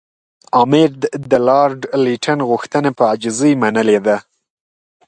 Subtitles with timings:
[0.61, 0.89] امیر
[1.31, 4.17] د لارډ لیټن غوښتنه په عاجزۍ منلې ده.